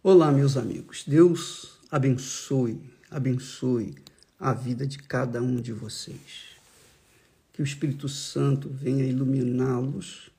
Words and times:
Olá, 0.00 0.30
meus 0.30 0.56
amigos. 0.56 1.02
Deus 1.04 1.76
abençoe, 1.90 2.80
abençoe 3.10 3.96
a 4.38 4.52
vida 4.52 4.86
de 4.86 4.96
cada 4.96 5.42
um 5.42 5.56
de 5.56 5.72
vocês. 5.72 6.56
Que 7.52 7.60
o 7.60 7.64
Espírito 7.64 8.08
Santo 8.08 8.68
venha 8.68 9.04
iluminá-los 9.04 10.30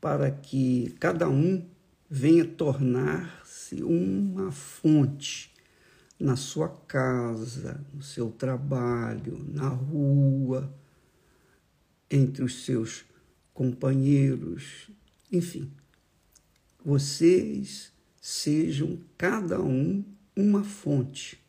para 0.00 0.32
que 0.32 0.96
cada 0.98 1.28
um 1.28 1.64
venha 2.10 2.44
tornar-se 2.44 3.84
uma 3.84 4.50
fonte 4.50 5.54
na 6.18 6.34
sua 6.34 6.68
casa, 6.68 7.80
no 7.94 8.02
seu 8.02 8.32
trabalho, 8.32 9.46
na 9.48 9.68
rua, 9.68 10.74
entre 12.10 12.42
os 12.42 12.64
seus 12.64 13.04
companheiros, 13.54 14.90
enfim. 15.30 15.70
Vocês 16.84 17.92
sejam 18.28 19.00
cada 19.16 19.58
um 19.58 20.04
uma 20.36 20.62
fonte. 20.62 21.42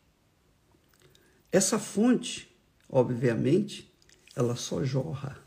Essa 1.52 1.78
fonte, 1.78 2.58
obviamente, 2.88 3.94
ela 4.34 4.56
só 4.56 4.82
jorra, 4.86 5.38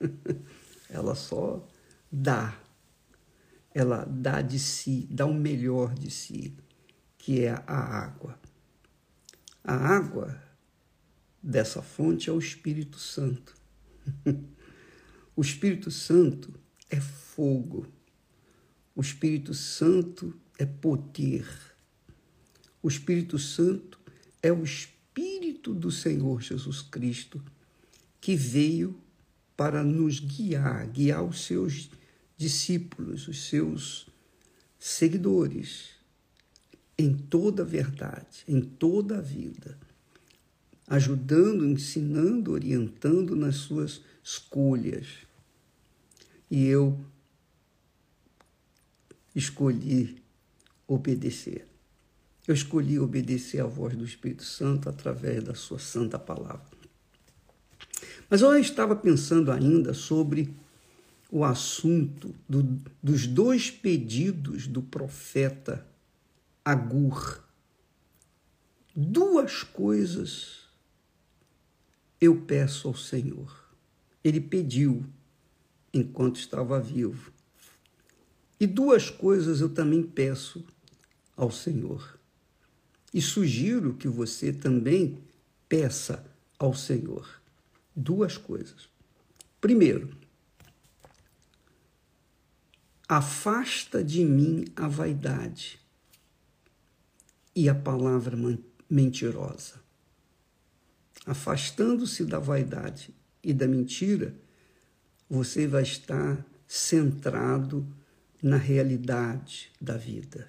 ela 0.90 1.14
só 1.14 1.64
dá, 2.10 2.58
ela 3.72 4.04
dá 4.04 4.42
de 4.42 4.58
si, 4.58 5.06
dá 5.08 5.26
o 5.26 5.32
melhor 5.32 5.94
de 5.94 6.10
si, 6.10 6.56
que 7.16 7.44
é 7.44 7.52
a 7.64 7.76
água. 7.76 8.36
A 9.62 9.74
água 9.76 10.42
dessa 11.40 11.80
fonte 11.82 12.28
é 12.28 12.32
o 12.32 12.40
Espírito 12.40 12.98
Santo. 12.98 13.54
o 15.36 15.40
Espírito 15.40 15.92
Santo 15.92 16.52
é 16.90 17.00
fogo. 17.00 17.86
O 18.94 19.00
Espírito 19.00 19.54
Santo 19.54 20.34
é 20.58 20.66
poder. 20.66 21.46
O 22.82 22.88
Espírito 22.88 23.38
Santo 23.38 23.98
é 24.42 24.52
o 24.52 24.62
Espírito 24.62 25.72
do 25.72 25.90
Senhor 25.90 26.42
Jesus 26.42 26.82
Cristo 26.82 27.42
que 28.20 28.36
veio 28.36 28.98
para 29.56 29.82
nos 29.82 30.20
guiar, 30.20 30.86
guiar 30.88 31.24
os 31.24 31.44
seus 31.44 31.90
discípulos, 32.36 33.28
os 33.28 33.48
seus 33.48 34.06
seguidores 34.78 35.90
em 36.98 37.14
toda 37.14 37.62
a 37.62 37.66
verdade, 37.66 38.44
em 38.46 38.60
toda 38.60 39.18
a 39.18 39.20
vida, 39.20 39.78
ajudando, 40.86 41.66
ensinando, 41.66 42.52
orientando 42.52 43.34
nas 43.34 43.56
suas 43.56 44.02
escolhas. 44.22 45.06
E 46.50 46.64
eu 46.64 47.04
escolhi 49.34 50.22
obedecer. 50.86 51.66
Eu 52.46 52.54
escolhi 52.54 52.98
obedecer 52.98 53.60
à 53.60 53.66
voz 53.66 53.96
do 53.96 54.04
Espírito 54.04 54.44
Santo 54.44 54.88
através 54.88 55.44
da 55.44 55.54
sua 55.54 55.78
santa 55.78 56.18
palavra. 56.18 56.66
Mas 58.28 58.40
eu 58.40 58.56
estava 58.58 58.96
pensando 58.96 59.52
ainda 59.52 59.94
sobre 59.94 60.54
o 61.30 61.44
assunto 61.44 62.34
do, 62.48 62.62
dos 63.02 63.26
dois 63.26 63.70
pedidos 63.70 64.66
do 64.66 64.82
profeta 64.82 65.86
Agur. 66.64 67.42
Duas 68.94 69.62
coisas 69.62 70.62
eu 72.20 72.36
peço 72.42 72.86
ao 72.86 72.94
Senhor. 72.94 73.74
Ele 74.22 74.40
pediu 74.40 75.04
enquanto 75.92 76.36
estava 76.36 76.78
vivo. 76.78 77.32
E 78.62 78.66
duas 78.68 79.10
coisas 79.10 79.60
eu 79.60 79.68
também 79.68 80.04
peço 80.04 80.64
ao 81.36 81.50
Senhor. 81.50 82.16
E 83.12 83.20
sugiro 83.20 83.94
que 83.94 84.06
você 84.06 84.52
também 84.52 85.18
peça 85.68 86.24
ao 86.60 86.72
Senhor 86.72 87.28
duas 87.96 88.36
coisas. 88.36 88.88
Primeiro, 89.60 90.16
afasta 93.08 94.04
de 94.04 94.24
mim 94.24 94.66
a 94.76 94.86
vaidade 94.86 95.80
e 97.56 97.68
a 97.68 97.74
palavra 97.74 98.38
mentirosa. 98.88 99.82
Afastando-se 101.26 102.24
da 102.24 102.38
vaidade 102.38 103.12
e 103.42 103.52
da 103.52 103.66
mentira, 103.66 104.32
você 105.28 105.66
vai 105.66 105.82
estar 105.82 106.46
centrado 106.68 107.84
na 108.42 108.56
realidade 108.56 109.70
da 109.80 109.96
vida, 109.96 110.48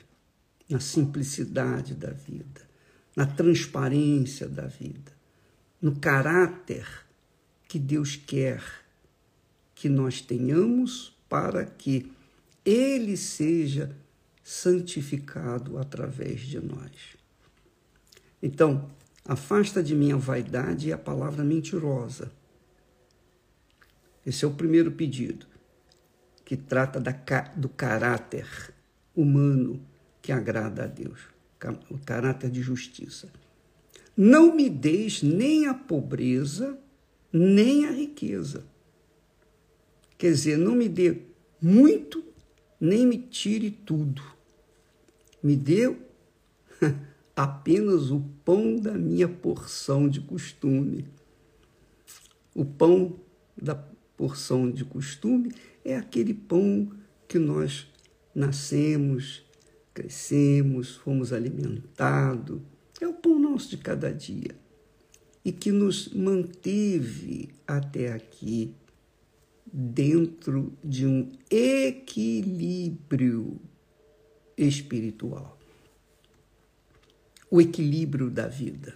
na 0.67 0.79
simplicidade 0.79 1.93
da 1.93 2.09
vida, 2.09 2.61
na 3.15 3.27
transparência 3.27 4.49
da 4.49 4.65
vida, 4.65 5.11
no 5.79 5.95
caráter 5.97 6.87
que 7.67 7.77
Deus 7.77 8.15
quer 8.15 8.63
que 9.75 9.87
nós 9.87 10.21
tenhamos 10.21 11.15
para 11.29 11.65
que 11.65 12.11
Ele 12.65 13.15
seja 13.15 13.95
santificado 14.43 15.77
através 15.77 16.41
de 16.41 16.59
nós. 16.59 17.15
Então, 18.41 18.89
afasta 19.23 19.83
de 19.83 19.95
mim 19.95 20.11
a 20.11 20.17
vaidade 20.17 20.89
e 20.89 20.93
a 20.93 20.97
palavra 20.97 21.43
mentirosa. 21.43 22.31
Esse 24.25 24.45
é 24.45 24.47
o 24.47 24.53
primeiro 24.53 24.91
pedido 24.91 25.52
que 26.45 26.57
trata 26.57 26.99
da, 26.99 27.11
do 27.55 27.69
caráter 27.69 28.73
humano 29.15 29.81
que 30.21 30.31
agrada 30.31 30.83
a 30.83 30.87
Deus, 30.87 31.19
o 31.89 31.97
caráter 31.97 32.49
de 32.49 32.61
justiça. 32.61 33.29
Não 34.15 34.55
me 34.55 34.69
deis 34.69 35.23
nem 35.23 35.67
a 35.67 35.73
pobreza, 35.73 36.77
nem 37.31 37.85
a 37.85 37.91
riqueza. 37.91 38.65
Quer 40.17 40.31
dizer, 40.31 40.57
não 40.57 40.75
me 40.75 40.87
dê 40.87 41.21
muito, 41.61 42.23
nem 42.79 43.05
me 43.05 43.17
tire 43.17 43.71
tudo. 43.71 44.21
Me 45.41 45.55
dê 45.55 45.95
apenas 47.35 48.11
o 48.11 48.21
pão 48.45 48.77
da 48.77 48.93
minha 48.93 49.27
porção 49.27 50.07
de 50.07 50.21
costume. 50.21 51.07
O 52.53 52.63
pão 52.63 53.19
da 53.59 53.75
porção 54.15 54.69
de 54.69 54.85
costume 54.85 55.51
é 55.83 55.95
aquele 55.95 56.33
pão 56.33 56.91
que 57.27 57.37
nós 57.37 57.87
nascemos, 58.33 59.43
crescemos, 59.93 60.95
fomos 60.95 61.31
alimentados. 61.33 62.61
É 63.01 63.07
o 63.07 63.13
pão 63.13 63.37
nosso 63.39 63.69
de 63.69 63.77
cada 63.77 64.11
dia 64.11 64.55
e 65.43 65.51
que 65.51 65.71
nos 65.71 66.07
manteve 66.09 67.49
até 67.67 68.13
aqui 68.13 68.73
dentro 69.65 70.71
de 70.83 71.05
um 71.05 71.31
equilíbrio 71.49 72.89
espiritual. 74.57 75.59
O 77.49 77.59
equilíbrio 77.59 78.29
da 78.29 78.47
vida. 78.47 78.95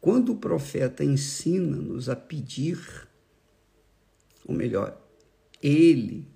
Quando 0.00 0.32
o 0.32 0.36
profeta 0.36 1.02
ensina-nos 1.02 2.10
a 2.10 2.16
pedir, 2.16 3.08
ou 4.44 4.54
melhor, 4.54 5.00
ele, 5.64 6.28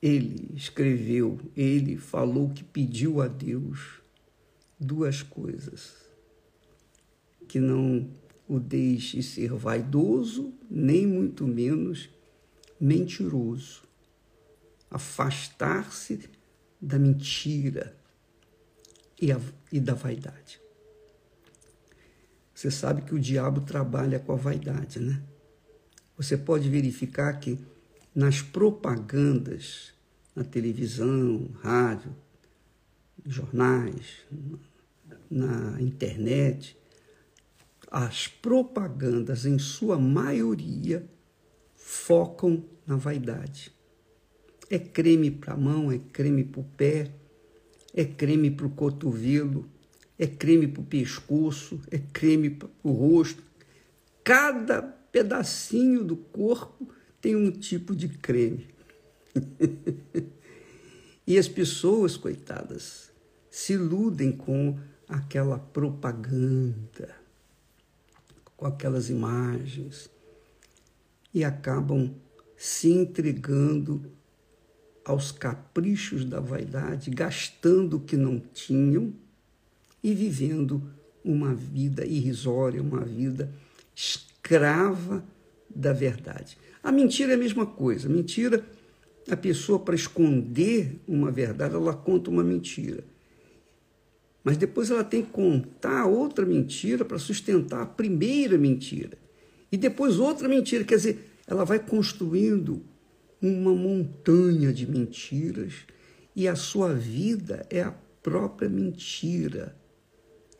ele 0.00 0.56
escreveu, 0.56 1.38
ele 1.54 1.98
falou 1.98 2.48
que 2.48 2.64
pediu 2.64 3.20
a 3.20 3.28
Deus 3.28 4.00
duas 4.80 5.22
coisas: 5.22 5.94
que 7.46 7.60
não 7.60 8.08
o 8.48 8.58
deixe 8.58 9.22
ser 9.22 9.52
vaidoso, 9.52 10.54
nem 10.70 11.06
muito 11.06 11.46
menos 11.46 12.08
mentiroso. 12.80 13.82
Afastar-se 14.90 16.20
da 16.80 16.98
mentira 16.98 17.94
e, 19.20 19.30
a, 19.30 19.38
e 19.70 19.78
da 19.78 19.92
vaidade. 19.92 20.58
Você 22.54 22.70
sabe 22.70 23.02
que 23.02 23.14
o 23.14 23.20
diabo 23.20 23.60
trabalha 23.60 24.18
com 24.18 24.32
a 24.32 24.36
vaidade, 24.36 25.00
né? 25.00 25.22
Você 26.16 26.38
pode 26.38 26.70
verificar 26.70 27.38
que 27.38 27.58
nas 28.16 28.40
propagandas, 28.40 29.92
na 30.34 30.42
televisão, 30.42 31.50
rádio, 31.60 32.16
jornais, 33.26 34.24
na 35.30 35.78
internet, 35.82 36.78
as 37.90 38.26
propagandas, 38.26 39.44
em 39.44 39.58
sua 39.58 39.98
maioria, 39.98 41.06
focam 41.74 42.64
na 42.86 42.96
vaidade. 42.96 43.70
É 44.70 44.78
creme 44.78 45.30
para 45.30 45.52
a 45.52 45.56
mão, 45.58 45.92
é 45.92 45.98
creme 45.98 46.42
para 46.42 46.62
o 46.62 46.64
pé, 46.64 47.12
é 47.92 48.04
creme 48.06 48.50
para 48.50 48.66
o 48.66 48.70
cotovelo, 48.70 49.68
é 50.18 50.26
creme 50.26 50.66
para 50.66 50.80
o 50.80 50.86
pescoço, 50.86 51.82
é 51.90 51.98
creme 51.98 52.48
para 52.48 52.68
o 52.82 52.92
rosto. 52.92 53.42
Cada 54.24 54.80
pedacinho 54.80 56.02
do 56.02 56.16
corpo 56.16 56.95
tem 57.26 57.34
um 57.34 57.50
tipo 57.50 57.96
de 57.96 58.06
creme. 58.08 58.68
E 61.28 61.36
as 61.38 61.48
pessoas, 61.48 62.16
coitadas, 62.16 63.10
se 63.50 63.72
iludem 63.72 64.30
com 64.30 64.78
aquela 65.08 65.58
propaganda, 65.58 67.16
com 68.56 68.64
aquelas 68.64 69.10
imagens, 69.10 70.08
e 71.34 71.42
acabam 71.42 72.14
se 72.56 72.92
entregando 72.92 74.08
aos 75.04 75.32
caprichos 75.32 76.24
da 76.24 76.38
vaidade, 76.38 77.10
gastando 77.10 77.96
o 77.96 78.00
que 78.00 78.16
não 78.16 78.38
tinham 78.38 79.12
e 80.00 80.14
vivendo 80.14 80.80
uma 81.24 81.52
vida 81.52 82.06
irrisória, 82.06 82.80
uma 82.80 83.04
vida 83.04 83.52
escrava 83.96 85.24
da 85.68 85.92
verdade. 85.92 86.56
A 86.86 86.92
mentira 86.92 87.32
é 87.32 87.34
a 87.34 87.38
mesma 87.38 87.66
coisa. 87.66 88.08
Mentira, 88.08 88.64
a 89.28 89.36
pessoa, 89.36 89.76
para 89.76 89.96
esconder 89.96 91.00
uma 91.08 91.32
verdade, 91.32 91.74
ela 91.74 91.92
conta 91.92 92.30
uma 92.30 92.44
mentira. 92.44 93.02
Mas 94.44 94.56
depois 94.56 94.88
ela 94.88 95.02
tem 95.02 95.24
que 95.24 95.32
contar 95.32 96.06
outra 96.06 96.46
mentira 96.46 97.04
para 97.04 97.18
sustentar 97.18 97.82
a 97.82 97.86
primeira 97.86 98.56
mentira. 98.56 99.18
E 99.72 99.76
depois 99.76 100.20
outra 100.20 100.48
mentira. 100.48 100.84
Quer 100.84 100.94
dizer, 100.94 101.28
ela 101.44 101.64
vai 101.64 101.80
construindo 101.80 102.84
uma 103.42 103.74
montanha 103.74 104.72
de 104.72 104.88
mentiras 104.88 105.72
e 106.36 106.46
a 106.46 106.54
sua 106.54 106.94
vida 106.94 107.66
é 107.68 107.82
a 107.82 107.96
própria 108.22 108.68
mentira, 108.68 109.76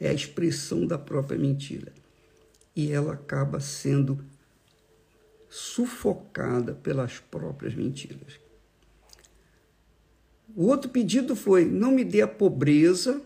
é 0.01 0.09
a 0.09 0.13
expressão 0.13 0.89
da 0.89 0.99
própria 0.99 1.39
mentira. 1.39 1.93
E 2.75 2.91
ela 2.91 3.13
acaba 3.13 3.61
sendo 3.61 4.19
sufocada 5.49 6.75
pelas 6.75 7.19
próprias 7.19 7.75
mentiras. 7.75 8.41
O 10.55 10.67
outro 10.67 10.91
pedido 10.91 11.37
foi: 11.37 11.65
não 11.65 11.93
me 11.93 12.05
dê 12.05 12.23
a 12.23 12.29
pobreza 12.29 13.21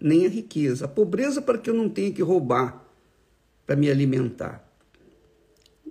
nem 0.00 0.26
a 0.26 0.28
riqueza. 0.28 0.86
A 0.86 0.88
pobreza 0.88 1.42
para 1.42 1.58
que 1.58 1.68
eu 1.68 1.74
não 1.74 1.88
tenha 1.88 2.12
que 2.12 2.22
roubar 2.22 2.84
para 3.66 3.76
me 3.76 3.90
alimentar. 3.90 4.66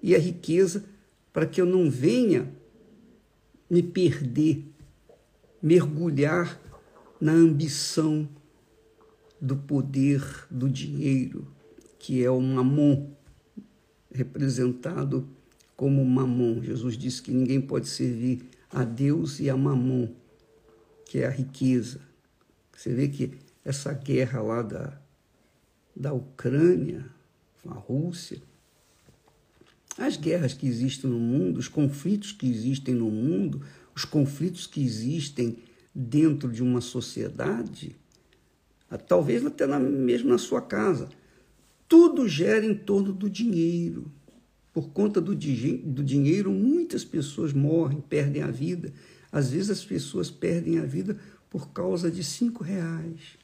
E 0.01 0.15
a 0.15 0.19
riqueza 0.19 0.85
para 1.31 1.45
que 1.45 1.61
eu 1.61 1.65
não 1.65 1.89
venha 1.89 2.51
me 3.69 3.83
perder, 3.83 4.65
mergulhar 5.61 6.59
na 7.21 7.33
ambição 7.33 8.27
do 9.39 9.55
poder 9.55 10.21
do 10.49 10.69
dinheiro, 10.69 11.47
que 11.99 12.23
é 12.23 12.31
o 12.31 12.41
mamon, 12.41 13.11
representado 14.11 15.29
como 15.79 16.03
mamon. 16.03 16.61
Jesus 16.61 16.97
disse 16.97 17.21
que 17.21 17.31
ninguém 17.31 17.61
pode 17.61 17.87
servir 17.87 18.41
a 18.69 18.83
Deus 18.83 19.39
e 19.39 19.49
a 19.49 19.55
mamon, 19.55 20.09
que 21.05 21.19
é 21.19 21.25
a 21.25 21.29
riqueza. 21.29 22.01
Você 22.75 22.93
vê 22.93 23.07
que 23.07 23.31
essa 23.63 23.93
guerra 23.93 24.41
lá 24.41 24.61
da, 24.61 25.01
da 25.95 26.11
Ucrânia, 26.11 27.05
com 27.63 27.71
a 27.71 27.75
Rússia, 27.75 28.41
as 29.97 30.17
guerras 30.17 30.53
que 30.53 30.67
existem 30.67 31.09
no 31.09 31.17
mundo, 31.17 31.59
os 31.59 31.69
conflitos 31.69 32.33
que 32.33 32.49
existem 32.49 32.93
no 32.93 33.09
mundo, 33.09 33.61
os 33.95 34.03
conflitos 34.03 34.67
que 34.67 34.83
existem 34.83 35.59
dentro 35.95 36.51
de 36.51 36.61
uma 36.61 36.81
sociedade, 36.81 37.95
talvez 39.07 39.45
até 39.45 39.65
na, 39.65 39.79
mesmo 39.79 40.29
na 40.29 40.37
sua 40.37 40.61
casa, 40.61 41.07
tudo 41.87 42.27
gera 42.27 42.65
em 42.65 42.75
torno 42.75 43.13
do 43.13 43.29
dinheiro. 43.29 44.11
Por 44.73 44.89
conta 44.89 45.19
do, 45.19 45.33
do 45.33 46.03
dinheiro, 46.03 46.51
muitas 46.51 47.03
pessoas 47.03 47.53
morrem, 47.53 48.01
perdem 48.01 48.43
a 48.43 48.51
vida. 48.51 48.93
Às 49.31 49.51
vezes 49.51 49.69
as 49.69 49.83
pessoas 49.83 50.29
perdem 50.29 50.79
a 50.79 50.85
vida 50.85 51.17
por 51.49 51.69
causa 51.71 52.11
de 52.11 52.23
cinco 52.23 52.63
reais. 52.63 53.37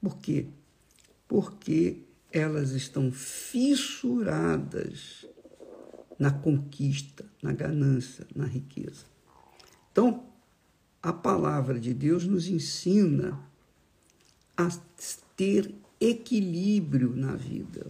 Por 0.00 0.18
quê? 0.18 0.46
Porque 1.26 2.02
elas 2.30 2.70
estão 2.72 3.10
fissuradas 3.10 4.46
na 6.18 6.30
conquista, 6.30 7.24
na 7.42 7.52
ganância, 7.52 8.26
na 8.34 8.44
riqueza. 8.44 9.04
Então, 9.92 10.26
a 11.02 11.12
palavra 11.12 11.78
de 11.78 11.94
Deus 11.94 12.26
nos 12.26 12.48
ensina 12.48 13.40
a 14.56 14.68
ter 15.36 15.74
equilíbrio 16.00 17.14
na 17.14 17.34
vida. 17.36 17.86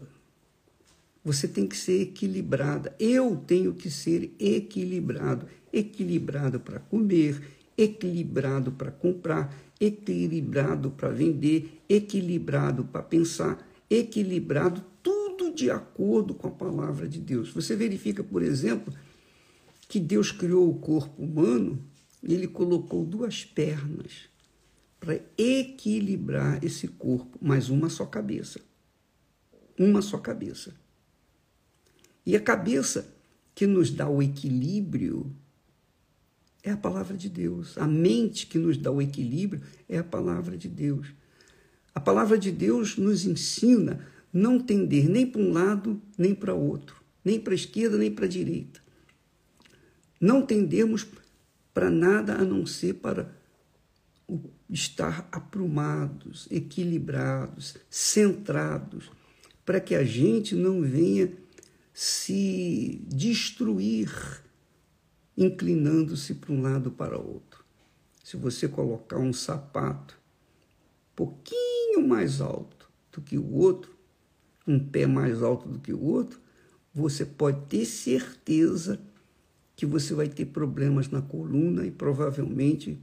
Você 1.28 1.46
tem 1.46 1.66
que 1.66 1.76
ser 1.76 2.00
equilibrada. 2.00 2.96
Eu 2.98 3.36
tenho 3.36 3.74
que 3.74 3.90
ser 3.90 4.34
equilibrado. 4.38 5.46
Equilibrado 5.70 6.58
para 6.58 6.80
comer, 6.80 7.38
equilibrado 7.76 8.72
para 8.72 8.90
comprar, 8.90 9.54
equilibrado 9.78 10.90
para 10.90 11.10
vender, 11.10 11.82
equilibrado 11.86 12.86
para 12.86 13.02
pensar, 13.02 13.62
equilibrado, 13.90 14.82
tudo 15.02 15.52
de 15.52 15.70
acordo 15.70 16.32
com 16.32 16.48
a 16.48 16.50
palavra 16.50 17.06
de 17.06 17.20
Deus. 17.20 17.52
Você 17.52 17.76
verifica, 17.76 18.24
por 18.24 18.42
exemplo, 18.42 18.94
que 19.86 20.00
Deus 20.00 20.32
criou 20.32 20.66
o 20.70 20.78
corpo 20.78 21.22
humano 21.22 21.78
e 22.22 22.32
ele 22.32 22.48
colocou 22.48 23.04
duas 23.04 23.44
pernas 23.44 24.30
para 24.98 25.20
equilibrar 25.36 26.64
esse 26.64 26.88
corpo, 26.88 27.38
mas 27.38 27.68
uma 27.68 27.90
só 27.90 28.06
cabeça. 28.06 28.62
Uma 29.78 30.00
só 30.00 30.16
cabeça. 30.16 30.87
E 32.28 32.36
a 32.36 32.40
cabeça 32.40 33.08
que 33.54 33.66
nos 33.66 33.90
dá 33.90 34.06
o 34.06 34.22
equilíbrio 34.22 35.34
é 36.62 36.70
a 36.70 36.76
palavra 36.76 37.16
de 37.16 37.26
Deus. 37.26 37.78
A 37.78 37.86
mente 37.86 38.46
que 38.46 38.58
nos 38.58 38.76
dá 38.76 38.90
o 38.90 39.00
equilíbrio 39.00 39.62
é 39.88 39.96
a 39.96 40.04
palavra 40.04 40.54
de 40.54 40.68
Deus. 40.68 41.06
A 41.94 41.98
palavra 41.98 42.36
de 42.36 42.52
Deus 42.52 42.98
nos 42.98 43.24
ensina 43.24 44.06
não 44.30 44.60
tender 44.60 45.08
nem 45.08 45.26
para 45.26 45.40
um 45.40 45.50
lado 45.50 46.02
nem 46.18 46.34
para 46.34 46.52
outro, 46.52 47.02
nem 47.24 47.40
para 47.40 47.54
a 47.54 47.56
esquerda 47.56 47.96
nem 47.96 48.10
para 48.10 48.26
a 48.26 48.28
direita. 48.28 48.78
Não 50.20 50.44
tendermos 50.44 51.06
para 51.72 51.88
nada 51.88 52.34
a 52.34 52.44
não 52.44 52.66
ser 52.66 52.96
para 52.96 53.34
estar 54.68 55.26
aprumados, 55.32 56.46
equilibrados, 56.50 57.78
centrados, 57.88 59.10
para 59.64 59.80
que 59.80 59.94
a 59.94 60.04
gente 60.04 60.54
não 60.54 60.82
venha 60.82 61.47
se 62.00 63.02
destruir 63.08 64.08
inclinando-se 65.36 66.32
para 66.32 66.52
um 66.52 66.62
lado 66.62 66.92
para 66.92 67.18
outro. 67.18 67.64
Se 68.22 68.36
você 68.36 68.68
colocar 68.68 69.18
um 69.18 69.32
sapato 69.32 70.16
pouquinho 71.16 72.06
mais 72.06 72.40
alto 72.40 72.88
do 73.10 73.20
que 73.20 73.36
o 73.36 73.52
outro, 73.52 73.96
um 74.64 74.78
pé 74.78 75.08
mais 75.08 75.42
alto 75.42 75.68
do 75.68 75.80
que 75.80 75.92
o 75.92 76.00
outro, 76.00 76.38
você 76.94 77.26
pode 77.26 77.66
ter 77.66 77.84
certeza 77.84 79.00
que 79.74 79.84
você 79.84 80.14
vai 80.14 80.28
ter 80.28 80.46
problemas 80.46 81.08
na 81.08 81.20
coluna 81.20 81.84
e 81.84 81.90
provavelmente 81.90 82.96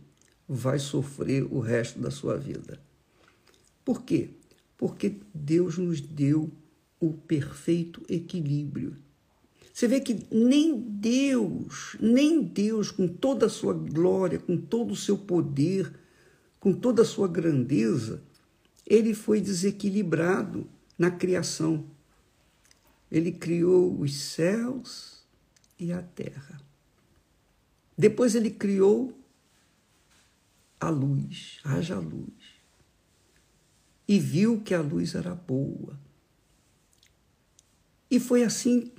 vai 0.48 0.80
sofrer 0.80 1.44
o 1.52 1.60
resto 1.60 2.00
da 2.00 2.10
sua 2.10 2.38
vida. 2.38 2.80
Por 3.84 4.04
quê? 4.04 4.30
Porque 4.78 5.18
Deus 5.34 5.78
nos 5.78 6.00
deu 6.00 6.50
o 7.08 7.14
perfeito 7.14 8.04
equilíbrio. 8.10 8.96
Você 9.74 9.88
vê 9.88 10.00
que 10.00 10.26
nem 10.32 10.80
Deus, 10.80 11.98
nem 12.00 12.42
Deus, 12.42 12.92
com 12.92 13.08
toda 13.08 13.48
a 13.48 13.50
sua 13.50 13.74
glória, 13.74 14.40
com 14.40 14.56
todo 14.56 14.92
o 14.92 14.96
seu 14.96 15.18
poder, 15.18 15.94
com 16.60 16.74
toda 16.74 17.02
a 17.02 17.06
sua 17.06 17.28
grandeza, 17.28 18.24
ele 18.86 19.14
foi 19.14 19.42
desequilibrado 19.42 20.68
na 20.98 21.12
criação. 21.12 21.86
Ele 23.12 23.32
criou 23.32 24.00
os 24.00 24.16
céus 24.16 25.26
e 25.78 25.92
a 25.92 26.02
terra. 26.02 26.62
Depois 27.98 28.34
ele 28.34 28.52
criou 28.52 29.14
a 30.80 30.90
luz, 30.90 31.60
haja 31.64 32.00
luz. 32.00 32.56
E 34.08 34.20
viu 34.20 34.62
que 34.62 34.74
a 34.74 34.82
luz 34.82 35.16
era 35.16 35.34
boa. 35.34 36.00
E 38.10 38.20
foi 38.20 38.44
assim 38.44 38.92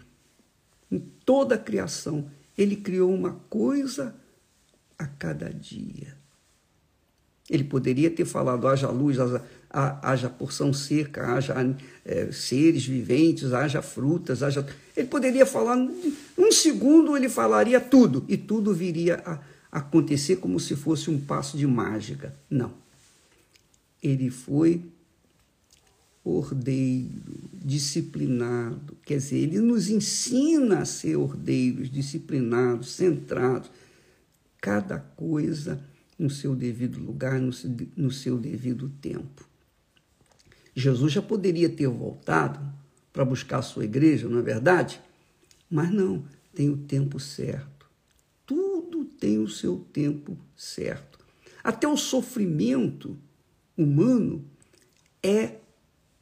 em 0.91 0.99
toda 1.25 1.55
a 1.55 1.59
criação. 1.59 2.31
Ele 2.57 2.77
criou 2.77 3.13
uma 3.13 3.33
coisa 3.49 4.15
a 4.99 5.07
cada 5.07 5.51
dia. 5.53 6.17
Ele 7.49 7.65
poderia 7.65 8.11
ter 8.11 8.25
falado: 8.25 8.67
haja 8.67 8.89
luz, 8.91 9.19
haja, 9.19 9.43
haja 9.71 10.29
porção 10.29 10.73
seca, 10.73 11.35
haja 11.35 11.55
é, 12.05 12.33
seres 12.33 12.85
viventes, 12.85 13.53
haja 13.53 13.81
frutas, 13.83 14.43
haja. 14.43 14.67
Ele 14.97 15.07
poderia 15.07 15.47
falar, 15.47 15.77
um 15.77 16.51
segundo 16.51 17.17
ele 17.17 17.29
falaria 17.29 17.81
tudo, 17.81 18.25
e 18.29 18.37
tudo 18.37 18.75
viria 18.75 19.23
a 19.25 19.41
acontecer 19.79 20.37
como 20.37 20.59
se 20.59 20.75
fosse 20.75 21.11
um 21.11 21.21
passo 21.21 21.57
de 21.57 21.67
mágica. 21.67 22.35
Não. 22.51 22.73
Ele 24.03 24.31
foi 24.31 24.83
ordeiro, 26.29 27.49
disciplinado. 27.65 28.97
Quer 29.05 29.19
dizer, 29.19 29.37
ele 29.37 29.61
nos 29.61 29.89
ensina 29.89 30.81
a 30.81 30.85
ser 30.85 31.17
ordeiros, 31.17 31.91
disciplinados, 31.91 32.91
centrados. 32.91 33.71
Cada 34.61 34.99
coisa 34.99 35.81
no 36.19 36.29
seu 36.29 36.57
devido 36.57 36.99
lugar, 36.99 37.41
no 37.41 38.11
seu, 38.11 38.39
devido 38.39 38.89
tempo. 39.01 39.49
Jesus 40.75 41.13
já 41.13 41.23
poderia 41.23 41.69
ter 41.69 41.89
voltado 41.89 42.61
para 43.13 43.25
buscar 43.25 43.59
a 43.59 43.63
sua 43.63 43.85
igreja, 43.85 44.29
não 44.29 44.41
é 44.41 44.43
verdade? 44.43 45.01
Mas 45.71 45.91
não, 45.93 46.25
tem 46.55 46.69
o 46.69 46.77
tempo 46.77 47.21
certo. 47.21 47.87
Tudo 48.45 49.05
tem 49.05 49.39
o 49.39 49.49
seu 49.49 49.79
tempo 49.93 50.37
certo. 50.57 51.19
Até 51.63 51.87
o 51.87 51.97
sofrimento 51.97 53.17
humano 53.77 54.45
é 55.23 55.57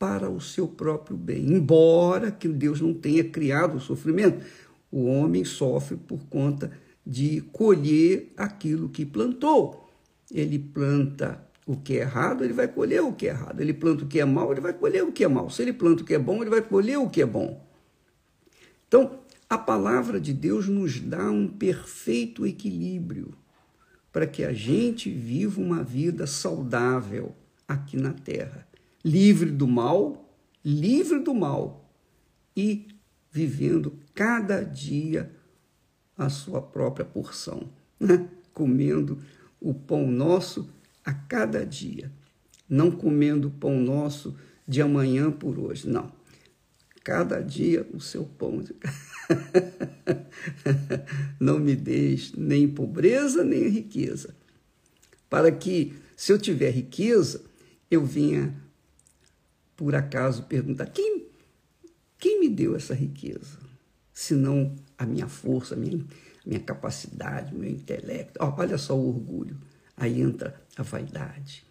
para 0.05 0.29
o 0.29 0.39
seu 0.39 0.69
próprio 0.69 1.17
bem. 1.17 1.51
Embora 1.51 2.31
que 2.31 2.47
Deus 2.47 2.79
não 2.79 2.93
tenha 2.93 3.25
criado 3.25 3.79
o 3.79 3.81
sofrimento, 3.81 4.45
o 4.93 5.07
homem 5.07 5.47
sofre 5.47 5.97
por 5.97 6.23
conta 6.27 6.71
de 7.07 7.41
colher 7.53 8.31
aquilo 8.37 8.91
que 8.91 9.07
plantou. 9.07 9.89
Ele 10.31 10.59
planta 10.59 11.43
o 11.67 11.75
que 11.75 11.97
é 11.97 12.03
errado, 12.03 12.45
ele 12.45 12.53
vai 12.53 12.69
colher 12.69 13.01
o 13.01 13.15
que 13.15 13.27
é 13.27 13.31
errado. 13.31 13.63
Ele 13.63 13.73
planta 13.73 14.05
o 14.05 14.07
que 14.07 14.21
é 14.21 14.27
mal, 14.27 14.53
ele 14.53 14.61
vai 14.61 14.75
colher 14.75 15.03
o 15.03 15.11
que 15.11 15.25
é 15.25 15.29
mal. 15.29 15.49
Se 15.49 15.63
ele 15.63 15.73
planta 15.73 16.03
o 16.03 16.05
que 16.05 16.13
é 16.13 16.19
bom, 16.19 16.43
ele 16.43 16.51
vai 16.51 16.61
colher 16.61 16.99
o 16.99 17.09
que 17.09 17.23
é 17.23 17.27
bom. 17.27 17.67
Então, 18.87 19.21
a 19.49 19.57
palavra 19.57 20.21
de 20.21 20.35
Deus 20.35 20.69
nos 20.69 21.01
dá 21.01 21.31
um 21.31 21.49
perfeito 21.49 22.47
equilíbrio 22.47 23.33
para 24.13 24.27
que 24.27 24.45
a 24.45 24.53
gente 24.53 25.11
viva 25.11 25.63
uma 25.63 25.83
vida 25.83 26.27
saudável 26.27 27.35
aqui 27.67 27.97
na 27.97 28.13
terra, 28.13 28.69
livre 29.05 29.51
do 29.51 29.67
mal, 29.67 30.35
livre 30.65 31.21
do 31.21 31.35
mal 31.35 31.91
e 32.57 32.89
vivendo 33.31 33.99
cada 34.15 34.63
dia 34.63 35.31
a 36.17 36.29
sua 36.29 36.63
própria 36.63 37.05
porção, 37.05 37.69
né? 37.99 38.29
comendo 38.53 39.19
o 39.61 39.75
pão 39.75 40.07
nosso 40.07 40.71
a 41.05 41.13
cada 41.13 41.67
dia, 41.67 42.11
não 42.69 42.91
comendo 42.91 43.49
o 43.49 43.51
pão 43.51 43.79
nosso 43.79 44.37
de 44.67 44.81
amanhã 44.81 45.31
por 45.31 45.59
hoje, 45.59 45.89
não. 45.89 46.11
Cada 47.03 47.43
dia 47.43 47.87
o 47.93 48.01
seu 48.01 48.25
pão. 48.25 48.65
não 51.39 51.59
me 51.59 51.77
deixe 51.77 52.33
nem 52.39 52.67
pobreza 52.67 53.45
nem 53.45 53.69
riqueza, 53.69 54.35
para 55.29 55.53
que, 55.53 55.95
se 56.17 56.33
eu 56.33 56.39
tiver 56.39 56.71
riqueza, 56.71 57.45
eu 57.91 58.05
vinha, 58.05 58.55
por 59.77 59.95
acaso, 59.95 60.45
perguntar: 60.45 60.87
quem, 60.87 61.27
quem 62.19 62.41
me 62.41 62.49
deu 62.49 62.77
essa 62.77 62.95
riqueza? 62.95 63.59
Senão 64.13 64.75
a 64.97 65.05
minha 65.05 65.29
força, 65.29 65.75
a 65.75 65.77
minha, 65.77 65.99
a 65.99 66.49
minha 66.49 66.61
capacidade, 66.61 67.55
o 67.55 67.59
meu 67.59 67.71
intelecto. 67.71 68.39
Oh, 68.41 68.61
olha 68.61 68.79
só 68.79 68.97
o 68.97 69.09
orgulho. 69.09 69.57
Aí 69.97 70.21
entra 70.21 70.61
a 70.77 70.83
vaidade, 70.83 71.65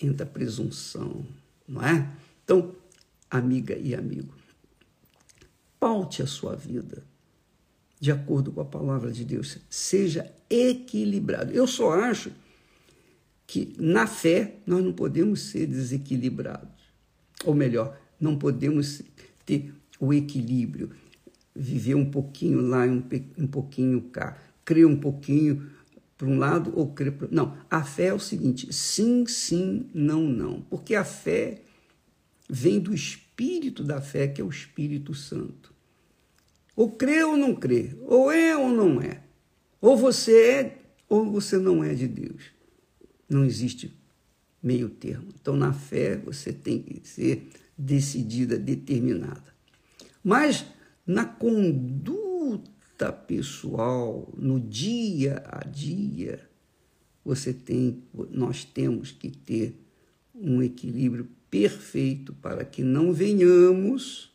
entra 0.00 0.24
a 0.24 0.28
presunção, 0.28 1.24
não 1.66 1.82
é? 1.84 2.08
Então, 2.44 2.74
amiga 3.30 3.76
e 3.76 3.94
amigo, 3.94 4.34
paute 5.78 6.22
a 6.22 6.26
sua 6.26 6.54
vida 6.54 7.02
de 7.98 8.12
acordo 8.12 8.52
com 8.52 8.60
a 8.60 8.64
palavra 8.64 9.10
de 9.10 9.24
Deus. 9.24 9.58
Seja 9.70 10.32
equilibrado. 10.48 11.52
Eu 11.52 11.66
só 11.66 11.92
acho 11.92 12.30
que 13.46 13.74
na 13.78 14.06
fé 14.06 14.56
nós 14.66 14.84
não 14.84 14.92
podemos 14.92 15.40
ser 15.40 15.66
desequilibrados. 15.66 16.75
Ou 17.44 17.54
melhor, 17.54 17.98
não 18.20 18.36
podemos 18.36 19.02
ter 19.44 19.72
o 20.00 20.12
equilíbrio, 20.12 20.90
viver 21.54 21.94
um 21.94 22.10
pouquinho 22.10 22.60
lá 22.60 22.86
e 22.86 22.90
um, 22.90 23.02
um 23.38 23.46
pouquinho 23.46 24.00
cá, 24.02 24.38
crer 24.64 24.86
um 24.86 24.96
pouquinho 24.96 25.70
para 26.16 26.26
um 26.26 26.38
lado 26.38 26.72
ou 26.74 26.92
crer 26.92 27.12
para 27.12 27.28
Não, 27.30 27.56
a 27.70 27.84
fé 27.84 28.06
é 28.06 28.14
o 28.14 28.18
seguinte: 28.18 28.72
sim, 28.72 29.26
sim, 29.26 29.88
não, 29.94 30.22
não. 30.22 30.62
Porque 30.62 30.94
a 30.94 31.04
fé 31.04 31.62
vem 32.48 32.80
do 32.80 32.94
espírito 32.94 33.84
da 33.84 34.00
fé, 34.00 34.26
que 34.28 34.40
é 34.40 34.44
o 34.44 34.48
Espírito 34.48 35.14
Santo. 35.14 35.74
Ou 36.74 36.90
crê 36.90 37.22
ou 37.24 37.36
não 37.36 37.54
crê, 37.54 37.96
ou 38.02 38.30
é 38.30 38.56
ou 38.56 38.68
não 38.68 39.00
é. 39.00 39.22
Ou 39.80 39.96
você 39.96 40.50
é 40.50 40.78
ou 41.08 41.30
você 41.30 41.58
não 41.58 41.82
é 41.82 41.94
de 41.94 42.06
Deus. 42.06 42.44
Não 43.28 43.44
existe 43.44 43.96
meio 44.66 44.88
termo. 44.88 45.28
Então, 45.40 45.54
na 45.54 45.72
fé, 45.72 46.16
você 46.16 46.52
tem 46.52 46.82
que 46.82 47.06
ser 47.06 47.48
decidida, 47.78 48.58
determinada. 48.58 49.54
Mas 50.24 50.66
na 51.06 51.24
conduta 51.24 53.12
pessoal, 53.12 54.28
no 54.36 54.58
dia 54.58 55.40
a 55.46 55.64
dia, 55.64 56.50
você 57.24 57.52
tem, 57.52 58.02
nós 58.30 58.64
temos 58.64 59.12
que 59.12 59.30
ter 59.30 59.80
um 60.34 60.60
equilíbrio 60.60 61.28
perfeito 61.48 62.34
para 62.34 62.64
que 62.64 62.82
não 62.82 63.12
venhamos 63.12 64.32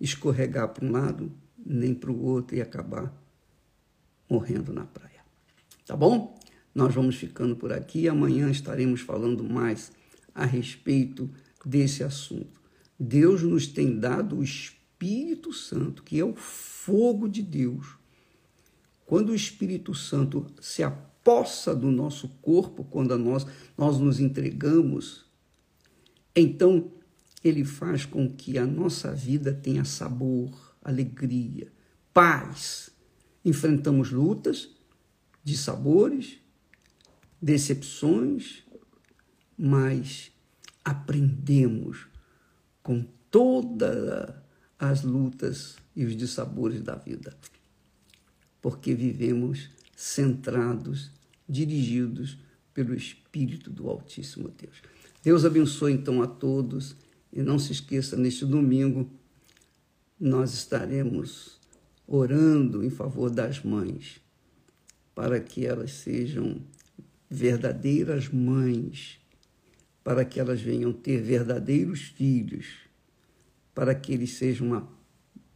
escorregar 0.00 0.68
para 0.70 0.84
um 0.84 0.90
lado 0.90 1.32
nem 1.64 1.94
para 1.94 2.10
o 2.10 2.24
outro 2.24 2.56
e 2.56 2.60
acabar 2.60 3.14
morrendo 4.28 4.72
na 4.72 4.84
praia. 4.84 5.22
Tá 5.86 5.94
bom? 5.94 6.41
Nós 6.74 6.94
vamos 6.94 7.16
ficando 7.16 7.56
por 7.56 7.72
aqui. 7.72 8.08
Amanhã 8.08 8.50
estaremos 8.50 9.00
falando 9.00 9.44
mais 9.44 9.92
a 10.34 10.44
respeito 10.44 11.30
desse 11.64 12.02
assunto. 12.02 12.60
Deus 12.98 13.42
nos 13.42 13.66
tem 13.66 13.98
dado 13.98 14.38
o 14.38 14.42
Espírito 14.42 15.52
Santo, 15.52 16.02
que 16.02 16.18
é 16.18 16.24
o 16.24 16.34
fogo 16.34 17.28
de 17.28 17.42
Deus. 17.42 17.96
Quando 19.04 19.30
o 19.30 19.34
Espírito 19.34 19.94
Santo 19.94 20.46
se 20.60 20.82
apossa 20.82 21.74
do 21.74 21.90
nosso 21.90 22.28
corpo, 22.40 22.84
quando 22.84 23.16
nós, 23.18 23.46
nós 23.76 23.98
nos 23.98 24.20
entregamos, 24.20 25.26
então 26.34 26.90
ele 27.44 27.64
faz 27.64 28.04
com 28.06 28.30
que 28.30 28.56
a 28.56 28.66
nossa 28.66 29.12
vida 29.12 29.52
tenha 29.52 29.84
sabor, 29.84 30.76
alegria, 30.82 31.72
paz. 32.14 32.90
Enfrentamos 33.44 34.10
lutas 34.10 34.70
de 35.42 35.56
sabores, 35.56 36.38
decepções, 37.42 38.62
mas 39.58 40.30
aprendemos 40.84 42.06
com 42.82 43.04
todas 43.30 44.32
as 44.78 45.02
lutas 45.02 45.76
e 45.96 46.04
os 46.04 46.16
dissabores 46.16 46.80
da 46.80 46.94
vida, 46.94 47.36
porque 48.60 48.94
vivemos 48.94 49.70
centrados, 49.96 51.10
dirigidos 51.48 52.38
pelo 52.72 52.94
Espírito 52.94 53.70
do 53.70 53.88
Altíssimo 53.88 54.48
Deus. 54.48 54.80
Deus 55.22 55.44
abençoe 55.44 55.92
então 55.92 56.22
a 56.22 56.26
todos 56.26 56.96
e 57.32 57.42
não 57.42 57.58
se 57.58 57.72
esqueça, 57.72 58.16
neste 58.16 58.44
domingo 58.44 59.10
nós 60.18 60.54
estaremos 60.54 61.58
orando 62.06 62.84
em 62.84 62.90
favor 62.90 63.30
das 63.30 63.62
mães, 63.62 64.20
para 65.14 65.40
que 65.40 65.66
elas 65.66 65.92
sejam 65.92 66.60
verdadeiras 67.32 68.28
mães, 68.28 69.18
para 70.04 70.24
que 70.24 70.38
elas 70.38 70.60
venham 70.60 70.92
ter 70.92 71.20
verdadeiros 71.22 72.02
filhos, 72.02 72.66
para 73.74 73.94
que 73.94 74.12
eles 74.12 74.34
sejam 74.34 74.66
uma 74.66 74.88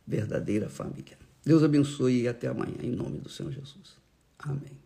verdadeira 0.06 0.68
família. 0.68 1.18
Deus 1.44 1.62
abençoe 1.62 2.22
e 2.22 2.28
até 2.28 2.48
amanhã, 2.48 2.78
em 2.82 2.90
nome 2.90 3.18
do 3.18 3.28
Senhor 3.28 3.52
Jesus. 3.52 3.96
Amém. 4.38 4.85